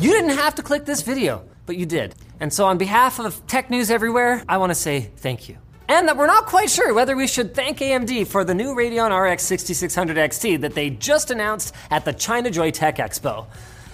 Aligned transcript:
You 0.00 0.12
didn't 0.12 0.36
have 0.36 0.54
to 0.54 0.62
click 0.62 0.84
this 0.84 1.02
video, 1.02 1.42
but 1.66 1.76
you 1.76 1.84
did. 1.84 2.14
And 2.38 2.52
so, 2.52 2.66
on 2.66 2.78
behalf 2.78 3.18
of 3.18 3.44
tech 3.48 3.68
news 3.68 3.90
everywhere, 3.90 4.44
I 4.48 4.58
want 4.58 4.70
to 4.70 4.76
say 4.76 5.10
thank 5.16 5.48
you. 5.48 5.58
And 5.88 6.06
that 6.06 6.16
we're 6.16 6.28
not 6.28 6.46
quite 6.46 6.70
sure 6.70 6.94
whether 6.94 7.16
we 7.16 7.26
should 7.26 7.52
thank 7.52 7.78
AMD 7.78 8.28
for 8.28 8.44
the 8.44 8.54
new 8.54 8.76
Radeon 8.76 9.10
RX 9.10 9.42
6600 9.42 10.16
XT 10.16 10.60
that 10.60 10.74
they 10.74 10.90
just 10.90 11.32
announced 11.32 11.74
at 11.90 12.04
the 12.04 12.12
China 12.12 12.48
Joy 12.48 12.70
Tech 12.70 12.98
Expo. 12.98 13.46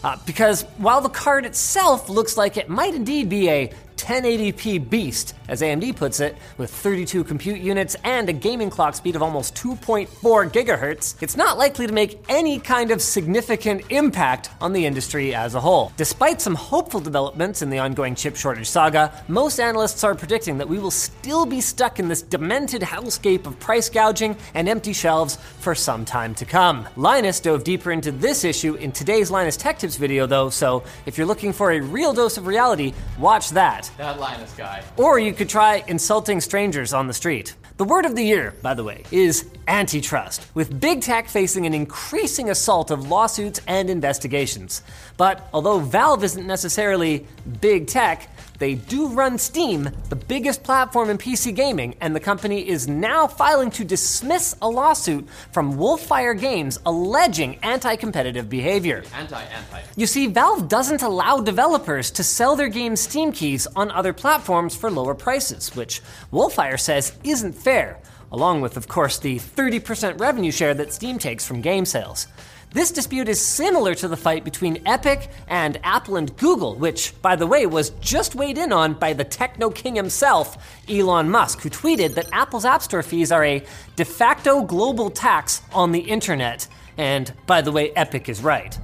Uh, 0.03 0.19
because 0.27 0.65
while 0.77 1.01
the 1.01 1.09
card 1.09 1.47
itself 1.47 2.11
looks 2.11 2.37
like 2.37 2.59
it 2.59 2.69
might 2.69 2.95
indeed 2.95 3.31
be 3.31 3.49
a 3.49 3.73
1080p 3.97 4.91
beast, 4.91 5.35
as 5.49 5.61
AMD 5.61 5.97
puts 5.97 6.21
it, 6.21 6.37
with 6.59 6.71
32 6.71 7.25
compute 7.25 7.61
units 7.61 7.97
and 8.05 8.29
a 8.29 8.33
gaming 8.33 8.71
clock 8.71 8.95
speed 8.95 9.17
of 9.17 9.23
almost 9.23 9.55
2.4 9.55 10.09
gigahertz, 10.51 11.15
it's 11.23 11.37
not 11.37 11.59
likely 11.59 11.87
to 11.87 11.93
make 11.93 12.23
any 12.29 12.59
kind 12.59 12.91
of 12.91 13.01
significant 13.01 13.83
impact 13.91 14.51
on 14.61 14.73
the 14.73 14.87
industry 14.87 15.35
as 15.35 15.55
a 15.55 15.61
whole. 15.61 15.93
Despite 15.97 16.41
some 16.41 16.55
hopeful 16.55 17.01
developments 17.01 17.63
in 17.63 17.71
the 17.71 17.79
ongoing 17.79 18.15
chip 18.15 18.37
shortage 18.37 18.69
saga, 18.69 19.13
most 19.29 19.59
analysts 19.59 20.05
are 20.05 20.15
predicting 20.15 20.59
that 20.59 20.69
we 20.69 20.79
will 20.79 20.91
still 20.91 21.47
be 21.47 21.61
stuck 21.61 21.99
in 21.99 22.09
this 22.09 22.23
demented 22.23 22.83
hellscape 22.83 23.47
of 23.47 23.59
price 23.61 23.89
gouging 23.89 24.37
and 24.55 24.69
empty 24.69 24.93
shelves 24.93 25.37
for 25.61 25.75
some 25.75 26.05
time 26.05 26.35
to 26.35 26.45
come. 26.45 26.87
Linus 26.97 27.41
dove 27.41 27.65
deeper 27.65 27.93
into 27.93 28.13
this 28.13 28.45
issue 28.45 28.75
in 28.75 28.93
today's 28.93 29.31
Linus 29.31 29.57
Tech 29.57 29.79
Tips 29.79 29.97
video, 29.97 30.27
though, 30.27 30.51
so 30.51 30.83
if 31.07 31.17
you're 31.19 31.27
looking 31.27 31.53
for 31.53 31.73
a 31.73 31.81
real 31.81 32.13
dose 32.13 32.37
of 32.37 32.47
reality, 32.47 32.93
watch 33.19 33.51
that. 33.51 33.84
That 33.97 34.19
Linus 34.19 34.53
guy. 34.55 34.83
Or 34.97 35.19
you 35.19 35.33
could 35.33 35.49
try 35.49 35.85
insulting 35.87 36.41
strangers 36.41 36.93
on 36.93 37.07
the 37.07 37.15
street. 37.15 37.55
The 37.77 37.85
word 37.85 38.05
of 38.05 38.15
the 38.15 38.23
year, 38.23 38.55
by 38.63 38.75
the 38.75 38.85
way, 38.85 39.03
is 39.11 39.51
antitrust, 39.67 40.47
with 40.55 40.81
big 40.81 41.03
tech 41.03 41.29
facing 41.29 41.67
an 41.67 41.75
increasing 41.75 42.49
assault 42.51 42.93
of 42.93 43.09
lawsuits 43.09 43.61
and 43.67 43.91
investigations. 43.91 44.83
But 45.17 45.49
although 45.53 45.81
Valve 45.81 46.23
isn't 46.23 46.47
necessarily 46.47 47.27
big 47.61 47.89
tech, 47.89 48.31
they 48.65 48.77
do 48.77 49.09
run 49.09 49.37
Steam, 49.37 49.91
the 50.09 50.17
biggest 50.17 50.63
platform 50.63 51.11
in 51.11 51.19
PC 51.19 51.55
gaming, 51.55 51.95
and 52.01 52.17
the 52.17 52.21
company 52.21 52.67
is 52.67 52.89
now 52.89 53.27
filing 53.27 53.71
to 53.73 53.85
dismiss 53.85 54.57
a 54.63 54.67
lawsuit 54.71 55.29
from 55.53 55.75
Wolfire 55.75 56.33
Games 56.41 56.79
alleging 56.87 57.57
anti 57.57 57.95
competitive 57.97 58.49
behavior. 58.49 59.05
Anti 59.15 59.43
anti. 59.43 59.83
You 59.97 60.07
see, 60.07 60.29
Valve 60.29 60.67
doesn't 60.67 61.03
allow 61.03 61.41
developers 61.41 62.11
to 62.13 62.25
sell 62.25 62.57
their 62.57 62.71
game's 62.71 63.03
Steam 63.03 63.33
keys 63.33 63.67
on 63.77 63.91
other 63.91 64.15
platforms 64.15 64.75
for 64.75 64.91
lower 64.91 65.15
prices, 65.15 65.77
which 65.77 66.01
Wolfire 66.33 66.81
says 66.81 67.13
isn't 67.23 67.53
fair, 67.53 68.01
along 68.35 68.61
with, 68.61 68.77
of 68.77 68.89
course, 68.89 69.19
the 69.19 69.39
30% 69.39 70.19
revenue 70.19 70.51
share 70.51 70.75
that 70.75 70.93
Steam 70.93 71.19
takes 71.19 71.47
from 71.47 71.61
game 71.61 71.85
sales. 71.85 72.27
This 72.73 72.91
dispute 72.91 73.29
is 73.29 73.41
similar 73.41 73.95
to 73.95 74.09
the 74.09 74.17
fight 74.17 74.43
between 74.43 74.83
Epic 74.85 75.31
and 75.47 75.79
Apple 75.85 76.17
and 76.17 76.37
Google, 76.37 76.75
which, 76.75 77.15
by 77.23 77.37
the 77.37 77.47
way, 77.47 77.67
was 77.67 77.91
just 78.01 78.35
weighed 78.35 78.59
in 78.59 78.73
on 78.73 78.95
by 78.95 79.13
the 79.13 79.23
techno 79.23 79.71
king 79.71 79.95
himself, 79.95 80.59
Elon 80.89 81.31
Musk, 81.31 81.61
who 81.61 81.71
tweeted 81.71 82.15
that 82.15 82.29
Apple's 82.33 82.65
App 82.65 82.83
Store 82.83 83.05
fees 83.05 83.31
are 83.31 83.45
a 83.45 83.65
de 83.95 84.05
facto 84.05 84.63
global 84.63 85.09
tax 85.09 85.63
on 85.73 85.93
the 85.93 86.01
internet. 86.01 86.67
And 86.99 87.33
by 87.47 87.63
the 87.63 87.71
way, 87.71 87.93
Epic 87.93 88.29
is 88.29 88.43
right. 88.43 88.77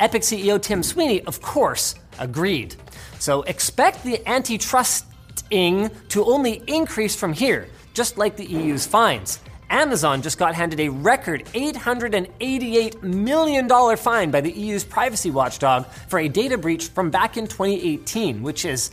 Epic 0.00 0.22
CEO 0.22 0.60
Tim 0.60 0.82
Sweeney, 0.82 1.20
of 1.26 1.42
course, 1.42 1.96
agreed. 2.18 2.76
So 3.18 3.42
expect 3.42 4.04
the 4.04 4.22
antitrusting 4.26 6.08
to 6.08 6.24
only 6.24 6.62
increase 6.66 7.14
from 7.14 7.34
here, 7.34 7.68
just 7.94 8.18
like 8.18 8.36
the 8.36 8.44
EU's 8.44 8.86
fines. 8.86 9.38
Amazon 9.70 10.20
just 10.20 10.38
got 10.38 10.54
handed 10.54 10.78
a 10.80 10.88
record 10.88 11.44
$888 11.46 13.02
million 13.02 13.96
fine 13.96 14.30
by 14.30 14.40
the 14.40 14.52
EU's 14.52 14.84
privacy 14.84 15.30
watchdog 15.30 15.86
for 15.86 16.18
a 16.18 16.28
data 16.28 16.58
breach 16.58 16.88
from 16.88 17.10
back 17.10 17.36
in 17.36 17.46
2018, 17.46 18.42
which 18.42 18.64
is 18.64 18.90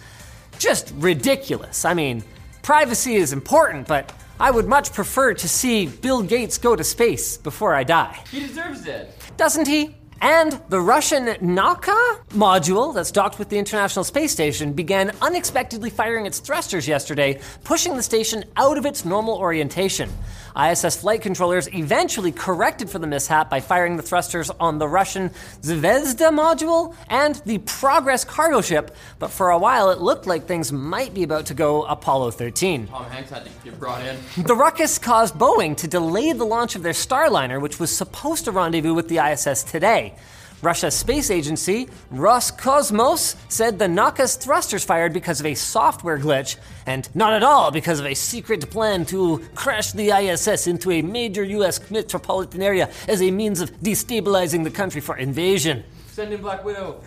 just 0.58 0.94
ridiculous. 0.98 1.84
I 1.84 1.94
mean, 1.94 2.24
privacy 2.62 3.16
is 3.16 3.34
important, 3.34 3.88
but 3.88 4.14
I 4.40 4.50
would 4.50 4.68
much 4.68 4.94
prefer 4.94 5.34
to 5.34 5.48
see 5.50 5.88
Bill 5.88 6.22
Gates 6.22 6.58
go 6.58 6.76
to 6.76 6.84
space 6.84 7.38
before 7.38 7.76
I 7.76 7.84
die. 7.84 8.24
He 8.32 8.40
deserves 8.40 8.88
it. 8.88 9.16
Doesn't 9.38 9.68
he? 9.68 9.96
And 10.22 10.62
the 10.70 10.80
Russian 10.80 11.26
Nauka 11.26 12.20
module 12.30 12.94
that's 12.94 13.10
docked 13.10 13.40
with 13.40 13.50
the 13.50 13.58
International 13.58 14.06
Space 14.06 14.32
Station 14.32 14.72
began 14.72 15.12
unexpectedly 15.20 15.90
firing 15.90 16.28
its 16.28 16.40
thrusters 16.40 16.88
yesterday, 16.88 17.40
pushing 17.64 17.96
the 17.96 18.04
station 18.04 18.44
out 18.56 18.78
of 18.78 18.86
its 18.86 19.04
normal 19.04 19.36
orientation. 19.36 20.12
ISS 20.56 20.98
flight 20.98 21.22
controllers 21.22 21.68
eventually 21.74 22.32
corrected 22.32 22.90
for 22.90 23.00
the 23.00 23.08
mishap 23.08 23.50
by 23.50 23.60
firing 23.60 23.98
the 23.98 24.04
thrusters 24.04 24.50
on 24.60 24.78
the 24.78 24.88
Russian 24.88 25.30
Zvezda 25.62 26.30
module 26.30 26.96
and 27.08 27.36
the 27.46 27.60
Progress 27.60 28.24
cargo 28.24 28.62
ship, 28.62 28.96
but 29.20 29.30
for 29.30 29.50
a 29.50 29.58
while 29.58 29.90
it 29.90 30.00
looked 30.00 30.28
like 30.28 30.46
things 30.46 30.72
might 30.72 31.14
be 31.14 31.24
about 31.24 31.46
to 31.48 31.54
go 31.54 31.84
Apollo 31.84 32.32
13. 32.32 32.88
Tom 32.88 33.06
Hanks 33.06 33.30
had 33.30 33.46
to 33.46 33.52
get 33.64 33.80
brought 33.80 34.02
in. 34.02 34.18
The 34.44 34.56
ruckus 34.56 34.98
caused 34.98 35.36
Boeing 35.36 35.76
to 35.78 35.88
delay 35.88 36.32
the 36.34 36.46
launch 36.46 36.76
of 36.76 36.84
their 36.84 36.94
Starliner, 36.94 37.62
which 37.62 37.80
was 37.80 37.96
supposed 37.96 38.46
to 38.46 38.52
rendezvous 38.52 38.94
with 38.94 39.08
the 39.08 39.18
ISS 39.18 39.64
today. 39.64 40.16
Russia's 40.62 40.94
space 40.94 41.32
agency, 41.32 41.90
Roscosmos, 42.14 43.36
said 43.50 43.80
the 43.80 43.88
Nauka's 43.88 44.36
thrusters 44.36 44.84
fired 44.84 45.12
because 45.14 45.40
of 45.40 45.46
a 45.46 45.56
software 45.56 46.20
glitch, 46.20 46.58
and 46.86 47.10
not 47.16 47.34
at 47.34 47.44
all 47.44 47.72
because 47.72 48.00
of 48.00 48.06
a 48.06 48.14
secret 48.14 48.70
plan 48.70 49.06
to 49.06 49.40
crash 49.56 49.92
the 49.92 50.10
ISS 50.10 50.68
into 50.68 50.92
a 50.92 51.02
major 51.02 51.44
U.S. 51.44 51.90
metropolitan 51.90 52.62
area 52.62 52.92
as 53.08 53.22
a 53.22 53.32
means 53.32 53.60
of 53.62 53.72
destabilizing 53.82 54.64
the 54.64 54.72
country 54.72 55.02
for 55.02 55.18
invasion. 55.18 55.84
Send 56.08 56.34
in 56.34 56.42
Black 56.42 56.64
Widow. 56.64 57.02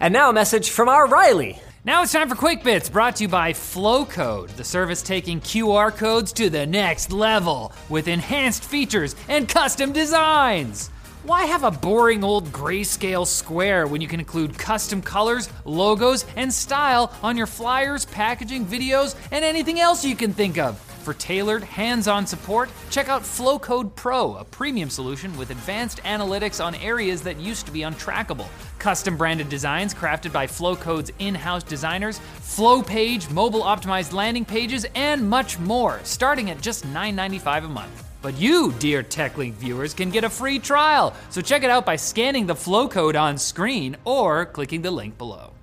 And 0.00 0.12
now 0.12 0.30
a 0.30 0.32
message 0.32 0.70
from 0.70 0.88
our 0.88 1.06
Riley. 1.06 1.60
Now 1.86 2.02
it's 2.02 2.12
time 2.12 2.30
for 2.30 2.34
Quick 2.34 2.64
Bits, 2.64 2.88
brought 2.88 3.16
to 3.16 3.24
you 3.24 3.28
by 3.28 3.52
Flowcode, 3.52 4.48
the 4.56 4.64
service 4.64 5.02
taking 5.02 5.38
QR 5.42 5.94
codes 5.94 6.32
to 6.32 6.48
the 6.48 6.64
next 6.64 7.12
level 7.12 7.72
with 7.90 8.08
enhanced 8.08 8.64
features 8.64 9.14
and 9.28 9.46
custom 9.46 9.92
designs. 9.92 10.88
Why 11.24 11.46
have 11.46 11.64
a 11.64 11.70
boring 11.70 12.22
old 12.22 12.52
grayscale 12.52 13.26
square 13.26 13.86
when 13.86 14.02
you 14.02 14.08
can 14.08 14.20
include 14.20 14.58
custom 14.58 15.00
colors, 15.00 15.48
logos, 15.64 16.26
and 16.36 16.52
style 16.52 17.14
on 17.22 17.38
your 17.38 17.46
flyers, 17.46 18.04
packaging, 18.04 18.66
videos, 18.66 19.16
and 19.30 19.42
anything 19.42 19.80
else 19.80 20.04
you 20.04 20.16
can 20.16 20.34
think 20.34 20.58
of? 20.58 20.78
For 21.02 21.14
tailored, 21.14 21.62
hands 21.62 22.08
on 22.08 22.26
support, 22.26 22.68
check 22.90 23.08
out 23.08 23.22
Flowcode 23.22 23.94
Pro, 23.94 24.34
a 24.34 24.44
premium 24.44 24.90
solution 24.90 25.34
with 25.38 25.48
advanced 25.48 26.02
analytics 26.02 26.62
on 26.62 26.74
areas 26.74 27.22
that 27.22 27.40
used 27.40 27.64
to 27.64 27.72
be 27.72 27.80
untrackable. 27.80 28.48
Custom 28.78 29.16
branded 29.16 29.48
designs 29.48 29.94
crafted 29.94 30.30
by 30.30 30.46
Flowcode's 30.46 31.10
in 31.20 31.34
house 31.34 31.62
designers, 31.62 32.18
flow 32.40 32.82
page, 32.82 33.30
mobile 33.30 33.62
optimized 33.62 34.12
landing 34.12 34.44
pages, 34.44 34.84
and 34.94 35.26
much 35.26 35.58
more, 35.58 36.00
starting 36.02 36.50
at 36.50 36.60
just 36.60 36.84
$9.95 36.84 37.64
a 37.64 37.68
month. 37.68 38.13
But 38.24 38.38
you, 38.38 38.72
dear 38.78 39.02
TechLink 39.02 39.52
viewers, 39.52 39.92
can 39.92 40.08
get 40.08 40.24
a 40.24 40.30
free 40.30 40.58
trial. 40.58 41.12
So 41.28 41.42
check 41.42 41.62
it 41.62 41.68
out 41.68 41.84
by 41.84 41.96
scanning 41.96 42.46
the 42.46 42.54
flow 42.54 42.88
code 42.88 43.16
on 43.16 43.36
screen 43.36 43.98
or 44.06 44.46
clicking 44.46 44.80
the 44.80 44.90
link 44.90 45.18
below. 45.18 45.53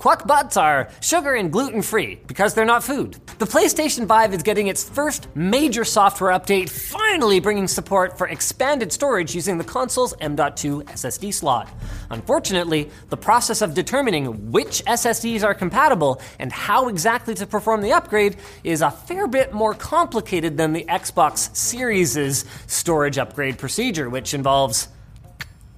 Quack 0.00 0.26
butts 0.26 0.56
are 0.56 0.88
sugar 1.02 1.34
and 1.34 1.52
gluten 1.52 1.82
free 1.82 2.18
because 2.26 2.54
they're 2.54 2.64
not 2.64 2.82
food. 2.82 3.18
The 3.38 3.44
PlayStation 3.44 4.08
5 4.08 4.32
is 4.32 4.42
getting 4.42 4.68
its 4.68 4.82
first 4.82 5.28
major 5.36 5.84
software 5.84 6.32
update, 6.32 6.70
finally 6.70 7.38
bringing 7.38 7.68
support 7.68 8.16
for 8.16 8.26
expanded 8.26 8.94
storage 8.94 9.34
using 9.34 9.58
the 9.58 9.64
console's 9.64 10.14
M.2 10.22 10.84
SSD 10.84 11.34
slot. 11.34 11.68
Unfortunately, 12.08 12.88
the 13.10 13.16
process 13.18 13.60
of 13.60 13.74
determining 13.74 14.50
which 14.50 14.82
SSDs 14.86 15.44
are 15.44 15.52
compatible 15.52 16.22
and 16.38 16.50
how 16.50 16.88
exactly 16.88 17.34
to 17.34 17.46
perform 17.46 17.82
the 17.82 17.92
upgrade 17.92 18.38
is 18.64 18.80
a 18.80 18.90
fair 18.90 19.26
bit 19.26 19.52
more 19.52 19.74
complicated 19.74 20.56
than 20.56 20.72
the 20.72 20.84
Xbox 20.84 21.54
Series' 21.54 22.46
storage 22.66 23.18
upgrade 23.18 23.58
procedure, 23.58 24.08
which 24.08 24.32
involves 24.32 24.88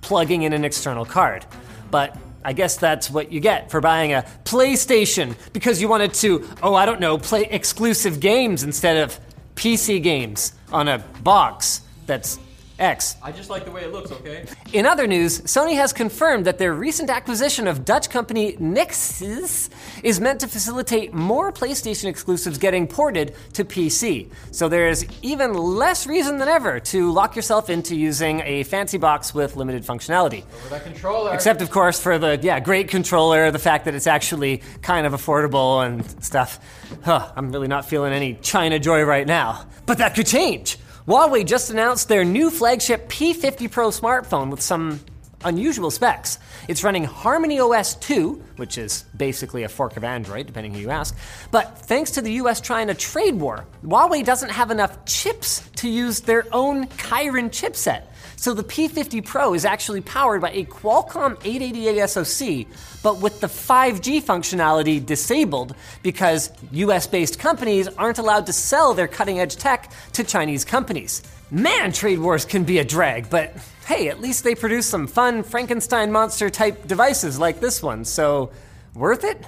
plugging 0.00 0.42
in 0.42 0.52
an 0.52 0.64
external 0.64 1.04
card. 1.04 1.44
But 1.90 2.16
I 2.44 2.52
guess 2.52 2.76
that's 2.76 3.10
what 3.10 3.32
you 3.32 3.40
get 3.40 3.70
for 3.70 3.80
buying 3.80 4.12
a 4.12 4.24
PlayStation 4.44 5.36
because 5.52 5.80
you 5.80 5.88
wanted 5.88 6.14
to, 6.14 6.48
oh, 6.62 6.74
I 6.74 6.86
don't 6.86 7.00
know, 7.00 7.18
play 7.18 7.44
exclusive 7.44 8.20
games 8.20 8.62
instead 8.62 8.96
of 8.96 9.18
PC 9.54 10.02
games 10.02 10.52
on 10.72 10.88
a 10.88 10.98
box 11.22 11.82
that's 12.06 12.38
X. 12.78 13.16
I 13.22 13.32
just 13.32 13.50
like 13.50 13.64
the 13.64 13.70
way 13.70 13.82
it 13.82 13.92
looks, 13.92 14.10
okay? 14.10 14.44
In 14.72 14.86
other 14.86 15.06
news, 15.06 15.40
Sony 15.42 15.74
has 15.74 15.92
confirmed 15.92 16.46
that 16.46 16.58
their 16.58 16.74
recent 16.74 17.10
acquisition 17.10 17.68
of 17.68 17.84
Dutch 17.84 18.10
company 18.10 18.54
Nixxes 18.54 19.68
is 20.02 20.20
meant 20.20 20.40
to 20.40 20.48
facilitate 20.48 21.14
more 21.14 21.52
PlayStation 21.52 22.06
exclusives 22.06 22.58
getting 22.58 22.86
ported 22.86 23.34
to 23.54 23.64
PC. 23.64 24.30
So 24.50 24.68
there's 24.68 25.04
even 25.22 25.54
less 25.54 26.06
reason 26.06 26.38
than 26.38 26.48
ever 26.48 26.80
to 26.80 27.12
lock 27.12 27.36
yourself 27.36 27.70
into 27.70 27.94
using 27.94 28.40
a 28.40 28.62
fancy 28.64 28.98
box 28.98 29.34
with 29.34 29.56
limited 29.56 29.84
functionality. 29.84 30.44
Over 30.54 30.68
that 30.70 30.84
controller. 30.84 31.34
Except, 31.34 31.62
of 31.62 31.70
course, 31.70 32.00
for 32.00 32.18
the 32.18 32.38
yeah 32.42 32.60
great 32.60 32.88
controller, 32.88 33.50
the 33.50 33.58
fact 33.58 33.84
that 33.84 33.94
it's 33.94 34.06
actually 34.06 34.62
kind 34.82 35.06
of 35.06 35.12
affordable 35.12 35.84
and 35.84 36.04
stuff. 36.22 36.58
Huh, 37.04 37.30
I'm 37.36 37.52
really 37.52 37.68
not 37.68 37.88
feeling 37.88 38.12
any 38.12 38.34
China 38.34 38.78
joy 38.78 39.02
right 39.02 39.26
now, 39.26 39.66
but 39.86 39.98
that 39.98 40.14
could 40.14 40.26
change. 40.26 40.78
Huawei 41.06 41.44
just 41.44 41.70
announced 41.70 42.08
their 42.08 42.24
new 42.24 42.48
flagship 42.48 43.08
P50 43.08 43.68
Pro 43.68 43.88
smartphone 43.88 44.52
with 44.52 44.60
some 44.60 45.00
unusual 45.44 45.90
specs. 45.90 46.38
It's 46.68 46.84
running 46.84 47.02
Harmony 47.02 47.58
OS 47.58 47.96
2, 47.96 48.40
which 48.54 48.78
is 48.78 49.02
basically 49.16 49.64
a 49.64 49.68
fork 49.68 49.96
of 49.96 50.04
Android, 50.04 50.46
depending 50.46 50.72
who 50.72 50.78
you 50.78 50.90
ask. 50.90 51.16
But 51.50 51.76
thanks 51.76 52.12
to 52.12 52.22
the 52.22 52.34
US 52.34 52.60
China 52.60 52.94
trade 52.94 53.34
war, 53.34 53.66
Huawei 53.84 54.24
doesn't 54.24 54.50
have 54.50 54.70
enough 54.70 55.04
chips 55.04 55.68
to 55.76 55.88
use 55.88 56.20
their 56.20 56.46
own 56.52 56.86
Kirin 56.86 57.50
chipset. 57.50 58.04
So 58.42 58.54
the 58.54 58.64
P50 58.64 59.24
Pro 59.24 59.54
is 59.54 59.64
actually 59.64 60.00
powered 60.00 60.40
by 60.40 60.50
a 60.50 60.64
Qualcomm 60.64 61.38
888 61.44 62.08
SoC, 62.08 62.66
but 63.00 63.20
with 63.20 63.40
the 63.40 63.46
5G 63.46 64.20
functionality 64.20 65.06
disabled 65.06 65.76
because 66.02 66.50
US 66.72 67.06
based 67.06 67.38
companies 67.38 67.86
aren't 67.86 68.18
allowed 68.18 68.46
to 68.46 68.52
sell 68.52 68.94
their 68.94 69.06
cutting 69.06 69.38
edge 69.38 69.54
tech 69.54 69.92
to 70.14 70.24
Chinese 70.24 70.64
companies. 70.64 71.22
Man, 71.52 71.92
trade 71.92 72.18
wars 72.18 72.44
can 72.44 72.64
be 72.64 72.78
a 72.78 72.84
drag, 72.84 73.30
but 73.30 73.54
hey, 73.86 74.08
at 74.08 74.20
least 74.20 74.42
they 74.42 74.56
produce 74.56 74.86
some 74.86 75.06
fun 75.06 75.44
Frankenstein 75.44 76.10
monster 76.10 76.50
type 76.50 76.88
devices 76.88 77.38
like 77.38 77.60
this 77.60 77.80
one, 77.80 78.04
so 78.04 78.50
worth 78.92 79.22
it? 79.22 79.40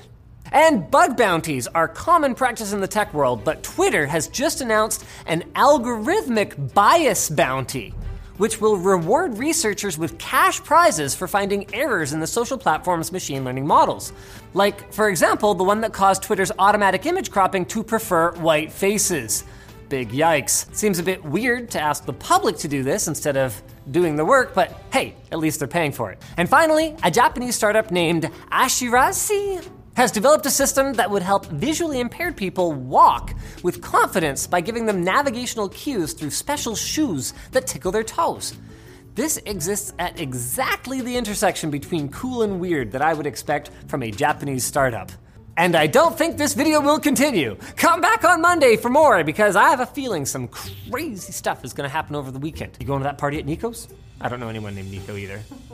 And 0.52 0.88
bug 0.88 1.16
bounties 1.16 1.66
are 1.66 1.88
common 1.88 2.36
practice 2.36 2.72
in 2.72 2.80
the 2.80 2.86
tech 2.86 3.12
world, 3.12 3.42
but 3.42 3.64
Twitter 3.64 4.06
has 4.06 4.28
just 4.28 4.60
announced 4.60 5.04
an 5.26 5.42
algorithmic 5.56 6.74
bias 6.74 7.28
bounty 7.28 7.92
which 8.36 8.60
will 8.60 8.76
reward 8.76 9.38
researchers 9.38 9.96
with 9.96 10.18
cash 10.18 10.62
prizes 10.62 11.14
for 11.14 11.28
finding 11.28 11.72
errors 11.74 12.12
in 12.12 12.20
the 12.20 12.26
social 12.26 12.58
platform's 12.58 13.12
machine 13.12 13.44
learning 13.44 13.66
models. 13.66 14.12
Like, 14.54 14.92
for 14.92 15.08
example, 15.08 15.54
the 15.54 15.64
one 15.64 15.80
that 15.82 15.92
caused 15.92 16.22
Twitter's 16.22 16.52
automatic 16.58 17.06
image 17.06 17.30
cropping 17.30 17.64
to 17.66 17.82
prefer 17.82 18.32
white 18.36 18.72
faces. 18.72 19.44
Big 19.88 20.10
yikes. 20.10 20.74
Seems 20.74 20.98
a 20.98 21.02
bit 21.02 21.22
weird 21.24 21.70
to 21.72 21.80
ask 21.80 22.04
the 22.04 22.12
public 22.12 22.56
to 22.58 22.68
do 22.68 22.82
this 22.82 23.06
instead 23.06 23.36
of 23.36 23.62
doing 23.90 24.16
the 24.16 24.24
work, 24.24 24.54
but 24.54 24.80
hey, 24.92 25.14
at 25.30 25.38
least 25.38 25.58
they're 25.58 25.68
paying 25.68 25.92
for 25.92 26.10
it. 26.10 26.22
And 26.36 26.48
finally, 26.48 26.96
a 27.02 27.10
Japanese 27.10 27.54
startup 27.54 27.90
named 27.90 28.30
Ashirase 28.50 29.68
has 29.96 30.10
developed 30.10 30.46
a 30.46 30.50
system 30.50 30.92
that 30.94 31.10
would 31.10 31.22
help 31.22 31.46
visually 31.46 32.00
impaired 32.00 32.36
people 32.36 32.72
walk 32.72 33.34
with 33.62 33.80
confidence 33.80 34.46
by 34.46 34.60
giving 34.60 34.86
them 34.86 35.04
navigational 35.04 35.68
cues 35.68 36.12
through 36.12 36.30
special 36.30 36.74
shoes 36.74 37.32
that 37.52 37.66
tickle 37.66 37.92
their 37.92 38.02
toes. 38.04 38.54
This 39.14 39.36
exists 39.46 39.92
at 40.00 40.18
exactly 40.18 41.00
the 41.00 41.16
intersection 41.16 41.70
between 41.70 42.08
cool 42.08 42.42
and 42.42 42.58
weird 42.58 42.90
that 42.92 43.02
I 43.02 43.14
would 43.14 43.26
expect 43.26 43.70
from 43.86 44.02
a 44.02 44.10
Japanese 44.10 44.64
startup. 44.64 45.12
And 45.56 45.76
I 45.76 45.86
don't 45.86 46.18
think 46.18 46.36
this 46.36 46.54
video 46.54 46.80
will 46.80 46.98
continue. 46.98 47.56
Come 47.76 48.00
back 48.00 48.24
on 48.24 48.40
Monday 48.40 48.76
for 48.76 48.88
more 48.88 49.22
because 49.22 49.54
I 49.54 49.68
have 49.70 49.78
a 49.78 49.86
feeling 49.86 50.26
some 50.26 50.48
crazy 50.48 51.30
stuff 51.30 51.64
is 51.64 51.72
gonna 51.72 51.88
happen 51.88 52.16
over 52.16 52.32
the 52.32 52.40
weekend. 52.40 52.76
You 52.80 52.86
going 52.86 53.00
to 53.00 53.04
that 53.04 53.18
party 53.18 53.38
at 53.38 53.46
Nico's? 53.46 53.86
I 54.20 54.28
don't 54.28 54.40
know 54.40 54.48
anyone 54.48 54.74
named 54.74 54.90
Nico 54.90 55.16
either. 55.16 55.40